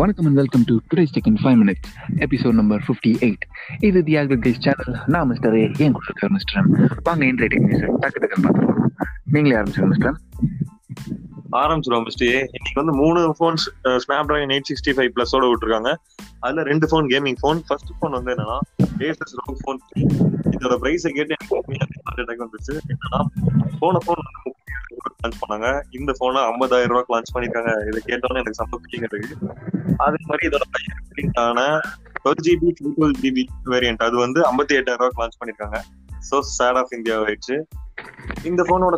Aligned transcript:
வணக்கம் 0.00 0.26
and 0.28 0.38
welcome 0.40 0.64
to 0.68 0.74
today's 0.90 1.12
tech 1.14 1.28
in 1.30 1.38
five 1.42 1.58
minutes 1.60 1.84
episode 2.24 2.56
number 2.58 2.80
fifty 2.86 3.10
eight 3.26 3.44
இது 3.88 3.98
the 4.08 4.14
ஆக்ரிகேஸ் 4.22 4.58
channel 4.64 4.96
நான் 5.06 5.28
mister 5.30 5.54
A 5.58 5.62
ஏன் 5.84 5.94
கொடுத்துருக்காரு 5.94 6.32
mister 6.36 6.66
வாங்க 7.02 7.22
இன்றைய 7.24 7.48
டெக்னிக்ஸ் 7.52 7.84
டக்கு 8.02 8.20
டக்குன்னு 8.22 8.44
பார்த்துருவோம் 8.46 8.90
நீங்களே 9.34 9.56
ஆரம்பிச்சுங்க 9.60 9.88
மிஸ்டர் 9.92 10.16
ஆரம்பிச்சிருவோம் 11.62 12.04
மிஸ்டர் 12.08 12.28
மிஸ்டே 12.28 12.30
இன்னைக்கு 12.56 12.78
வந்து 12.80 12.94
மூணு 13.02 13.20
phones 13.38 13.64
Snapdragon 14.30 14.52
eight 14.56 14.68
sixty 14.70 14.94
five 14.98 15.10
பிளஸோட 15.16 15.48
விட்டுருக்காங்க. 15.52 15.92
அதுல 16.44 16.64
ரெண்டு 16.70 16.88
phone 16.92 17.08
gaming 17.14 17.38
phone 17.44 17.62
first 17.68 17.94
phone 17.98 18.16
வந்து 18.18 18.34
என்னன்னா 18.34 18.58
ஏசஸ் 19.08 19.34
ரோக் 19.40 19.62
ஃபோன் 19.64 19.80
இதோட 20.56 20.76
பிரைஸை 20.84 21.12
கேட்டு 21.18 21.36
எனக்கு 21.38 22.02
ஹார்ட் 22.04 22.22
அட்டாக் 22.24 22.44
வந்துச்சு. 22.46 22.76
என்னன்னா 22.92 23.22
போன 23.84 24.02
ஃபோன் 24.06 24.22
வந்து 24.26 24.54
லான்ச் 25.22 25.40
பண்ணாங்க. 25.42 25.68
இந்த 25.98 26.10
போனை 26.18 26.42
ஐம்பதாயிரம் 26.52 26.92
ரூபாய்க்கு 26.92 27.14
லான்ச் 27.14 27.34
பண்ணிருக்காங்க. 27.34 27.72
இதை 27.90 28.00
கேட்டோன்னே 28.10 28.42
எனக்கு 28.42 28.60
சம்ப 28.62 28.80
ஃபீலிங் 28.84 29.08
இருக்கு 29.08 29.75
அதே 30.04 30.18
மாதிரி 30.30 30.46
இதோட 30.48 30.64
ஆன 31.44 31.60
twelve 32.22 32.42
GB 32.46 32.70
twelve 32.78 33.16
GB 33.22 33.44
variant 33.72 34.02
அது 34.06 34.16
வந்து 34.24 34.40
ஐம்பத்தி 34.50 34.74
எட்டாயிரம் 34.78 35.00
ரூபாய்க்கு 35.02 35.22
லான்ச் 35.22 35.38
பண்ணிருக்காங்க. 35.40 35.78
ஸோ 36.28 36.36
சேட் 36.56 36.78
ஆஃப் 36.80 36.92
இந்தியா 36.96 37.16
ஆயிடுச்சு. 37.26 37.56
இந்த 38.50 38.62
ஃபோனோட 38.68 38.96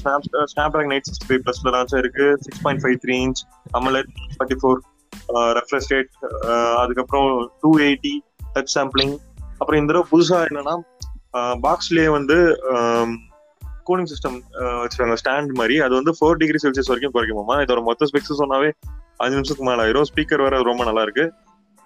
snap 0.00 0.26
Snapdragon 0.74 0.94
eight 0.94 1.08
sixty 1.08 1.26
five 1.28 1.42
ப்ளஸ்ல 1.44 1.72
launch 1.76 1.94
இருக்கு. 2.02 2.26
Six 2.44 2.62
point 2.64 2.82
five 2.84 2.96
three 3.04 3.16
inch 3.26 3.42
AMOLED 3.80 4.10
forty 4.34 4.58
four 4.62 4.80
refresh 5.58 5.90
rate 5.94 6.12
அதுக்கப்புறம் 6.82 7.28
டூ 7.62 7.70
எயிட்டி 7.88 8.14
டச் 8.54 8.74
சாம்பிளிங் 8.76 9.14
அப்புறம் 9.60 9.80
இந்த 9.80 9.90
தடவை 9.92 10.06
புதுசா 10.12 10.38
என்னன்னா 10.50 10.76
பாக்ஸ்லயே 11.66 12.08
வந்து 12.18 12.36
கூலிங் 13.88 14.10
சிஸ்டம் 14.12 14.38
வச்சிருக்காங்க 14.82 15.16
ஸ்டாண்ட் 15.20 15.52
மாதிரி. 15.60 15.76
அது 15.84 15.92
வந்து 15.98 16.12
ஃபோர் 16.18 16.40
டிகிரி 16.40 16.58
செல்சியஸ் 16.64 16.90
வரைக்கும் 16.90 17.14
குறைக்குமாமா 17.16 17.56
இதோட 17.64 17.80
மொத்த 17.88 18.08
ஸ்பெக்ஸ் 18.10 18.40
சொன்னாவே 18.42 18.70
அஞ்சு 19.20 19.36
நிமிஷத்துக்கு 19.36 19.70
மேல 19.70 19.84
ஆயிரும். 19.86 20.08
ஸ்பீக்கர் 20.10 20.44
வேற 20.46 20.62
ரொம்ப 20.62 20.84
நல்லா 20.84 21.02
இருக்கு. 21.02 21.24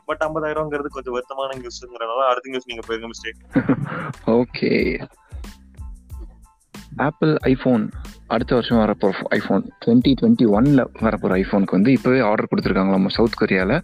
பட் 0.08 0.24
ஐம்பதாயிரம்ங்கிறது 0.24 0.94
கொஞ்சம் 0.96 1.14
வருத்தமான 1.16 1.54
நியூஸ்ங்கிறனால 1.60 2.24
அடுத்த 2.30 2.50
நியூஸ் 2.50 2.66
நீங்க 2.66 2.82
போயிருங்க 2.86 3.08
மிஸ்டேக் 3.12 3.38
ஓகே 4.30 4.72
ஆப்பிள் 6.96 7.32
ஐஃபோன் 7.42 7.84
அடுத்த 8.26 8.52
வருஷம் 8.54 8.78
வரப்போகிற 8.78 9.22
ஐஃபோன் 9.30 9.62
டுவெண்ட்டி 9.84 10.12
டுவெண்ட்டி 10.20 10.46
ஒன்ல 10.56 10.82
வரப்போகிற 11.00 11.32
ஐஃபோனுக்கு 11.40 11.76
வந்து 11.76 11.90
இப்போவே 11.92 12.20
ஆர்டர் 12.22 12.50
கொடுத்துருக்காங்களாமா 12.50 13.10
சவுத் 13.10 13.38
கொரியாவில் 13.40 13.74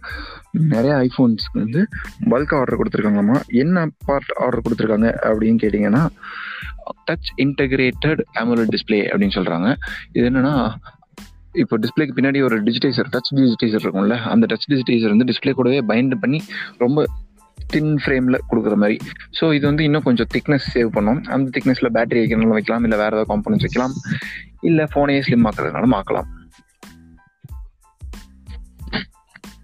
நிறைய 0.51 0.93
ஐஃபோன்ஸ்க்கு 1.07 1.61
வந்து 1.63 1.81
பல்காக 2.29 2.59
ஆர்டர் 2.59 2.79
கொடுத்துருக்காங்களாமா 2.81 3.37
என்ன 3.55 3.85
பார்ட் 4.05 4.31
ஆர்டர் 4.37 4.65
கொடுத்துருக்காங்க 4.65 5.11
அப்படின்னு 5.29 5.61
கேட்டிங்கன்னா 5.63 6.03
டச் 7.11 7.31
இன்டகிரேட்டட் 7.37 8.23
அமோலட் 8.39 8.73
டிஸ்பிளே 8.75 9.01
அப்படின்னு 9.11 9.37
சொல்கிறாங்க 9.39 9.69
இது 10.13 10.25
என்னன்னா 10.29 10.55
இப்போ 11.53 11.77
டிஸ்பிளேக்கு 11.77 12.15
பின்னாடி 12.15 12.43
ஒரு 12.43 12.63
டிஜிட்டைசர் 12.63 13.09
டச் 13.13 13.31
டிஜிட்டைசர் 13.35 13.83
இருக்கும்ல 13.85 14.17
அந்த 14.23 14.45
டச் 14.55 14.67
டிஜிட்டைசர் 14.67 15.13
வந்து 15.15 15.27
டிஸ்பிளே 15.29 15.51
கூடவே 15.51 15.81
பைண்ட் 15.81 16.15
பண்ணி 16.19 16.41
ரொம்ப 16.77 17.05
தின் 17.71 17.99
ஃப்ரேமில் 18.05 18.37
கொடுக்குற 18.49 18.75
மாதிரி. 18.75 18.97
ஸோ 19.39 19.53
இது 19.53 19.65
வந்து 19.65 19.83
இன்னும் 19.83 20.03
கொஞ்சம் 20.03 20.27
திக்னஸ் 20.33 20.67
சேவ் 20.73 20.89
பண்ணோம். 20.95 21.19
அந்த 21.23 21.47
திக்னஸில் 21.55 21.89
பேட்டரி 21.93 22.21
வைக்கிறனால 22.21 22.47
வைக்கலாம் 22.47 22.83
இல்லை 22.83 22.97
வேறு 22.97 23.17
ஏதாவது 23.17 23.29
காம்பனன்ஸ் 23.33 23.65
வைக்கலாம் 23.67 23.93
இல்லை 24.61 24.85
ஃபோனையே 24.93 25.21
ஸ்லிம் 25.27 25.47
ஆக்குறதுனாலும் 25.49 25.93
மாக்கலாம். 25.97 26.29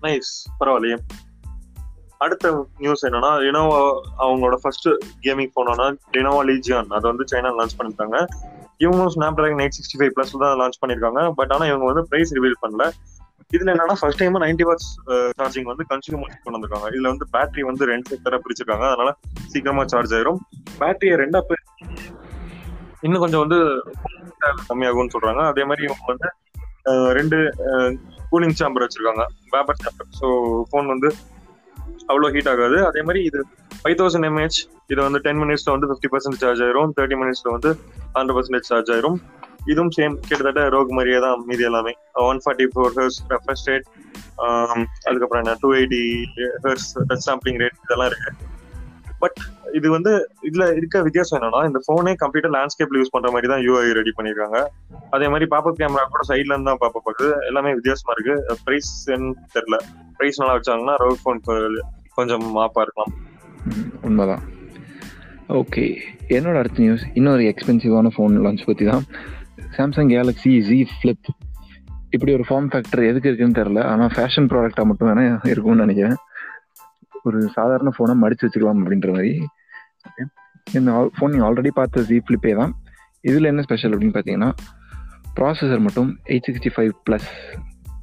நைஸ் 0.02 0.34
பரவாயில்லையே. 0.60 0.98
அடுத்த 2.18 2.68
நியூஸ் 2.78 3.06
என்னன்னா 3.06 3.32
லினோவா 3.46 3.80
அவங்களோட 4.20 4.56
ஃபர்ஸ்ட் 4.56 4.88
கேமிங் 5.22 5.52
போனோம்னா 5.56 5.88
லினோவா 6.18 6.44
லீஜியான் 6.52 6.88
அதை 6.88 7.12
வந்து 7.12 7.26
சைனா 7.32 7.52
லான்ச் 7.58 7.78
பண்ணிருக்காங்க 7.78 8.28
இவங்களும் 8.84 9.14
Snapdragon 9.38 9.62
eight 9.64 9.78
sixty 9.78 10.00
five 10.00 10.14
plus 10.16 10.34
தான் 10.46 10.58
லான்ச் 10.62 10.82
பண்ணிருக்காங்க 10.82 11.22
பட் 11.40 11.54
ஆனா 11.56 11.68
இவங்க 11.72 11.86
வந்து 11.92 12.04
பிரைஸ் 12.10 12.34
ரிவீல் 12.38 12.62
பண்ணல. 12.64 12.86
இதுல 13.56 13.72
என்னன்னா 13.74 13.96
first 14.00 14.20
time 14.22 14.42
ninety 14.44 14.66
watts 14.70 14.90
charging 15.40 15.70
வந்து 15.72 15.84
கன்சியூமர் 15.92 16.32
கொண்டு 16.44 16.56
வந்திருக்காங்க. 16.56 16.88
இதுல 16.96 17.12
வந்து 17.14 17.28
பேட்டரி 17.36 17.64
வந்து 17.70 17.84
ரெண்டு 17.92 18.10
செக்டரா 18.12 18.40
பிரிச்சிருக்காங்க. 18.46 18.88
அதனால 18.94 19.12
சீக்கிரமா 19.52 19.86
சார்ஜ் 19.94 20.16
ஆயிரும். 20.18 20.40
பேட்டரியை 20.82 21.16
ரெண்டா 21.24 21.42
இன்னும் 23.06 23.24
கொஞ்சம் 23.24 23.44
வந்து 23.46 23.60
கம்மியாகும்னு 24.70 25.14
சொல்றாங்க. 25.16 25.42
அதே 25.54 25.64
மாதிரி 25.70 25.86
இவங்க 25.88 26.06
வந்து 26.14 26.30
ரெண்டு 27.18 27.38
கூலிங் 28.32 28.58
சாம்பர் 28.60 28.84
வச்சிருக்காங்க. 28.86 29.24
பேப்பர் 29.54 29.82
சாம்பர் 29.86 30.10
ஸோ 30.20 30.28
ஃபோன் 30.70 30.88
வந்து 30.94 31.10
அவ்வளோ 32.12 32.30
ஹீட் 32.36 32.52
ஆகாது. 32.54 32.78
அதே 32.90 33.02
மாதிரி 33.08 33.22
இது 33.30 33.40
ஃபைவ் 33.82 33.98
தௌசண்ட் 34.00 34.28
எம்ஏஹெச் 34.30 34.60
இது 34.92 35.00
வந்து 35.06 35.20
டென் 35.26 35.40
மினிட்ஸ்ல 35.42 35.70
வந்து 35.76 35.88
ஃபிஃப்டி 35.90 36.10
பர்சன்ட் 36.14 36.40
சார்ஜ் 36.44 36.62
ஆயிரும். 36.66 36.92
தேர்ட்டி 36.98 37.18
மினிட்ஸ்ல 37.22 37.50
வந்து 37.56 37.70
ஹண்ட்ரட் 38.16 38.36
பர்சன்டேஜ் 38.38 38.70
சார்ஜ் 38.72 38.90
ஆயிரும். 38.96 39.18
இதுவும் 39.72 39.92
சேம் 39.98 40.14
கிட்டத்தட்ட 40.28 40.62
ரோக் 40.76 40.92
மாதிரியே 40.98 41.20
தான் 41.26 41.40
மீதி 41.48 41.64
எல்லாமே. 41.70 41.94
One 42.28 42.40
forty 42.44 42.66
four 42.74 42.94
hertz 43.00 43.20
refresh 43.34 43.66
rate 43.70 43.88
அதுக்கப்புறம் 45.10 45.42
என்ன 45.44 45.56
two 45.64 45.70
eighty 45.80 46.04
hertz 46.66 46.88
touch 47.10 47.26
sampling 47.28 47.60
rate 47.64 47.78
இதெல்லாம் 47.86 48.10
இருக்கு. 48.12 48.32
பட் 49.24 49.38
இது 49.78 49.88
வந்து 49.96 50.12
இதுல 50.48 50.64
இருக்க 50.80 50.98
வித்தியாசம் 51.08 51.38
என்னன்னா 51.38 51.62
இந்த 51.70 51.80
போனே 51.88 52.14
கம்ப்ளீட்டா 52.24 52.52
லேண்ட்ஸ்கேப்ல 52.56 53.00
யூஸ் 53.02 53.14
பண்ற 53.16 53.30
மாதிரி 53.36 53.48
தான் 53.54 53.64
யூஐ 53.68 53.88
ரெடி 54.00 54.12
பண்ணிருக்காங்க. 54.18 54.60
அதே 55.16 55.28
மாதிரி 55.34 55.48
பாப்பப் 55.54 55.80
கேமரா 55.82 56.04
கூட 56.16 56.26
சைட்ல 56.32 56.54
இருந்து 56.54 56.72
தான் 56.72 56.82
பாப்பப் 56.84 57.10
ஆகுது 57.12 57.30
எல்லாமே 57.50 57.72
வித்தியாசமா 57.80 58.14
இருக்கு. 58.18 58.36
பிரைஸ் 58.66 58.92
தெரியல. 59.56 59.80
பிரைஸ் 60.20 60.42
நல்லா 60.42 60.58
வச்சாங்கன்னா 60.60 60.98
ரோக் 61.06 61.26
போன் 61.28 61.44
கொஞ்சம் 62.20 62.46
மாப்பா 62.60 62.84
இருக்கலாம். 62.86 63.12
உண்மைதான். 64.02 64.44
ஓகே 65.50 65.84
என்னோட 66.28 66.58
அடுத்த 66.58 66.82
நியூஸ் 66.82 67.04
இன்னொரு 67.14 67.44
எக்ஸ்பென்சிவான 67.44 68.10
ஃபோன் 68.18 68.36
லான்ச் 68.46 68.66
பற்றி 68.66 68.86
தான். 68.86 69.04
சாம்சங் 69.78 70.12
கேலக்ஸி 70.14 70.60
ஜி 70.60 70.88
ஃப்ளிப் 70.96 71.28
இப்படி 72.10 72.34
ஒரு 72.34 72.44
ஃபார்ம் 72.50 72.70
ஃபேக்டர் 72.74 73.08
எதுக்கு 73.08 73.30
இருக்குன்னு 73.30 73.60
தெரில 73.60 73.84
ஆனால் 73.84 74.12
ஃபேஷன் 74.16 74.50
ப்ராடக்டாக 74.52 74.84
மட்டும் 74.84 75.08
வேணால் 75.08 75.48
இருக்கும்னு 75.48 75.86
நினைக்கிறேன். 75.86 76.16
ஒரு 77.24 77.50
சாதாரண 77.50 77.92
ஃபோனை 77.98 78.16
மடிச்சு 78.24 78.46
வச்சுக்கலாம் 78.46 78.82
அப்படின்ற 78.82 79.10
மாதிரி. 79.12 79.32
இந்த 80.74 81.12
ஃபோன் 81.20 81.28
நீங்கள் 81.28 81.48
ஆல்ரெடி 81.48 81.68
பார்த்த 81.68 82.02
ஜி 82.02 82.18
ஃப்ளிப்பே 82.18 82.56
தான். 82.56 82.74
இதில் 83.22 83.44
என்ன 83.44 83.62
ஸ்பெஷல் 83.62 83.98
அப்படின்னு 83.98 84.16
பார்த்தீங்கன்னா 84.18 84.52
ப்ராசஸர் 85.36 85.80
மட்டும் 85.80 86.18
eight 86.26 86.48
sixty 86.48 86.72
five 86.76 86.92
plus 87.10 87.30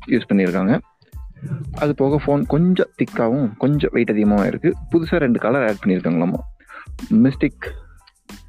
use 0.07 0.29
பண்ணியிருக்காங்க. 0.29 0.79
அது 1.83 1.93
போக 2.03 2.19
ஃபோன் 2.25 2.43
கொஞ்சம் 2.55 2.91
திக்காகவும் 3.01 3.49
கொஞ்சம் 3.63 3.93
வெயிட் 3.95 4.13
அதிகமாகவும் 4.15 4.51
இருக்குது 4.51 4.79
புதுசாக 4.93 5.23
ரெண்டு 5.25 5.39
கலர் 5.45 5.67
ஆட் 5.69 5.81
பண்ணியிருக்காங்களாமா? 5.83 6.41
மிஸ்டிக் 7.25 7.67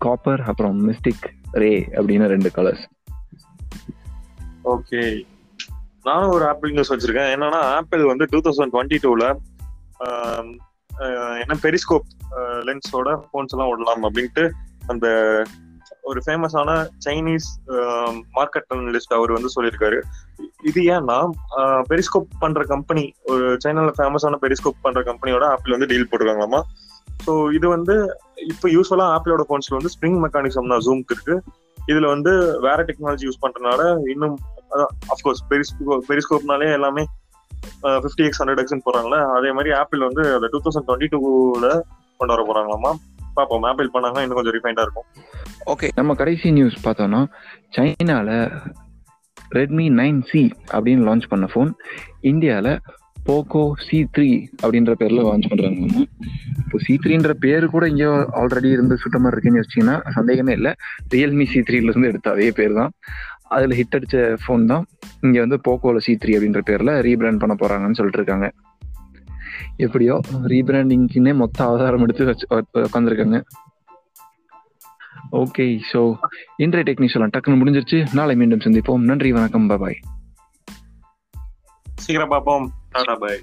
காப்பர் 0.05 0.43
அப்புறம் 0.51 0.77
மிஸ்டிக் 0.89 1.25
ரே 1.63 1.71
அப்படின்னு 1.99 2.31
ரெண்டு 2.33 2.51
கலர்ஸ் 2.57 2.83
ஓகே 4.73 5.01
நானும் 6.07 6.33
ஒரு 6.35 6.45
ஆப்பிள் 6.51 6.73
நியூஸ் 6.75 6.91
வச்சிருக்கேன். 6.93 7.31
என்னன்னா 7.35 7.59
ஆப்பிள் 7.77 8.03
வந்து 8.11 8.25
டூ 8.31 8.39
தௌசண்ட் 8.45 8.73
டுவெண்ட்டி 8.75 8.97
டூல 9.05 9.23
என்ன 11.41 11.53
பெரிஸ்கோப் 11.63 12.09
லென்ஸோட 12.67 13.09
ஃபோன்ஸ் 13.29 13.53
எல்லாம் 13.53 13.69
விடலாம் 13.71 14.03
அப்படின்ட்டு 14.07 14.43
அந்த 14.91 15.07
ஒரு 16.09 16.19
ஃபேமஸான 16.25 16.69
சைனீஸ் 17.05 17.47
மார்க்கெட் 18.37 18.69
அனலிஸ்ட் 18.75 19.15
அவர் 19.17 19.35
வந்து 19.35 19.49
சொல்லியிருக்காரு. 19.55 19.99
இது 20.69 20.81
ஏன்னா 20.95 21.17
பெரிஸ்கோப் 21.89 22.29
பண்ற 22.43 22.61
கம்பெனி 22.63 23.03
ஒரு 23.31 23.45
சைனால 23.63 23.91
ஃபேமஸான 23.97 24.39
பெரிஸ்கோப் 24.43 24.83
பண்ற 24.85 25.01
கம்பெனியோட 25.09 25.45
ஆப்பிள் 25.53 25.75
வந்து 25.75 25.89
டீல் 25.91 26.07
போட்டுருக்காங்களாமா? 26.09 26.61
ஸோ 27.25 27.33
இது 27.57 27.67
வந்து 27.75 27.95
இப்போ 28.51 28.67
யூஸ்ஃபுல்லா 28.69 29.05
ஆப்பிளோட 29.15 29.43
ஃபோன்ஸ்ல 29.49 29.77
வந்து 29.79 29.91
ஸ்ப்ரிங் 29.95 30.19
மெக்கானிசம் 30.23 30.71
தான் 30.73 30.83
ஜூம்க்கு 30.87 31.15
இருக்கு. 31.15 31.35
இதுல 31.91 32.07
வந்து 32.13 32.31
வேற 32.65 32.79
டெக்னாலஜி 32.89 33.27
யூஸ் 33.27 33.43
பண்றதுனால 33.43 33.81
இன்னும் 34.13 34.35
அஃப்கோர்ஸ் 35.13 35.43
பெரிஸ்கோ 35.51 35.97
பெரிஸ்கோப்னாலே 36.09 36.69
எல்லாமே 36.77 37.03
ஃபிஃப்டி 38.03 38.23
எக்ஸ் 38.27 38.41
ஹண்ட்ரட் 38.41 38.61
எக்ஸ்னு 38.63 38.85
போறாங்களே 38.87 39.19
அதே 39.37 39.51
மாதிரி 39.57 39.71
ஆப்பிள் 39.81 40.07
வந்து 40.07 40.23
அதை 40.37 40.47
டூ 40.53 40.61
தௌசண்ட் 40.65 40.87
டுவெண்ட்டி 40.87 41.09
டூல 41.13 41.67
கொண்டு 42.19 42.33
வர 42.33 42.43
போறாங்களாமா? 42.49 42.91
பார்ப்போம் 43.37 43.67
ஆப்பிள் 43.69 43.93
பண்ணாங்க 43.95 44.19
இன்னும் 44.23 44.37
கொஞ்சம் 44.39 44.55
ரிஃபைண்டா 44.57 44.83
இருக்கும். 44.85 45.07
ஓகே 45.73 45.87
நம்ம 45.95 46.11
கடைசி 46.21 46.47
நியூஸ் 46.57 46.77
பார்த்தோம்னா 46.85 47.21
சைனால 47.77 48.29
ரெட்மி 49.57 49.85
நைன் 50.01 50.21
சி 50.31 50.43
அப்படின்னு 50.75 51.05
லான்ச் 51.09 51.31
பண்ண 51.33 51.47
ஃபோன் 51.53 51.71
இந்தியாவில் 52.31 52.71
போக்கோ 53.27 53.61
சி 53.85 53.99
த்ரீ 54.15 54.29
அப்படின்ற 54.63 54.93
பேரில் 55.01 55.25
லான்ச் 55.27 55.47
பண்ணுறாங்க 55.51 56.01
இப்போ 56.63 56.77
சி 56.85 56.93
த்ரீன்ற 57.03 57.31
பேர் 57.43 57.65
கூட 57.75 57.85
இங்கே 57.93 58.09
ஆல்ரெடி 58.41 58.69
இருந்து 58.75 58.95
சுட்ட 59.03 59.17
மாதிரி 59.23 59.35
இருக்குன்னு 59.35 59.61
வச்சிங்கன்னா 59.63 59.95
சந்தேகமே 60.17 60.53
இல்லை. 60.59 60.71
ரியல்மி 61.13 61.45
சி 61.53 61.59
த்ரீலேருந்து 61.67 62.11
எடுத்த 62.11 62.29
அதே 62.35 62.49
பேர் 62.59 62.77
தான் 62.79 62.91
அதில் 63.55 63.75
ஹிட் 63.79 63.95
அடித்த 63.97 64.19
ஃபோன் 64.43 64.63
தான் 64.71 64.83
இங்கே 65.25 65.39
வந்து 65.45 65.57
போக்கோவில் 65.67 66.05
சி 66.07 66.13
த்ரீ 66.21 66.33
அப்படின்ற 66.37 66.61
பேரில் 66.69 66.93
ரீபிராண்ட் 67.07 67.41
பண்ண 67.43 67.55
போகிறாங்கன்னு 67.61 67.99
சொல்லிட்டு 67.99 68.21
இருக்காங்க. 68.21 68.47
எப்படியோ 69.85 70.15
ரீபிராண்டிங்க்குன்னே 70.53 71.33
மொத்த 71.43 71.59
அவதாரம் 71.69 72.03
எடுத்து 72.05 72.29
வச்சு 72.31 72.45
உட்காந்துருக்காங்க 72.87 73.39
ஓகே 75.41 75.65
ஸோ 75.91 76.01
இன்றைய 76.63 76.83
டெக்னீஷியலாம் 76.91 77.33
டக்குன்னு 77.35 77.59
முடிஞ்சிருச்சு. 77.61 77.97
நாளை 78.13 78.35
மீண்டும் 78.35 78.63
சந்திப்போம். 78.65 79.07
நன்றி 79.09 79.31
வணக்கம். 79.31 79.67
பாய் 79.67 79.99
சீக்கிரம் 82.03 82.33
பார்ப்போம். 82.33 82.65
டாடா 82.91 83.15
பாய் 83.15 83.39